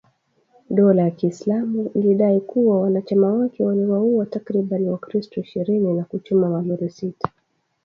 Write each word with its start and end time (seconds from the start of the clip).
Dola 0.69 1.01
ya 1.01 1.11
kiislamu 1.11 1.91
ilidai 1.95 2.39
kuwa 2.41 2.81
wanachama 2.81 3.33
wake 3.33 3.63
waliwauwa 3.63 4.25
takribani 4.25 4.89
wakristo 4.89 5.41
ishirini 5.41 5.93
na 5.93 6.03
kuchoma 6.03 6.49
malori 6.49 6.89
sita. 6.89 7.29